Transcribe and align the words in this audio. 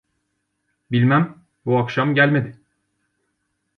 Bilmem, 0.91 1.43
bu 1.65 1.77
akşam 1.77 2.15
gelmedi! 2.15 2.57